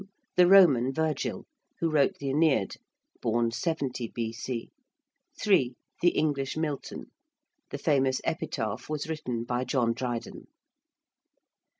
[0.35, 1.45] the Roman Virgil,
[1.79, 2.77] who wrote the 'Æneid'
[3.21, 4.71] (born 70 B.C.);
[5.47, 5.75] iii.
[6.01, 7.11] the English Milton.
[7.69, 10.47] The famous epitaph was written by John Dryden.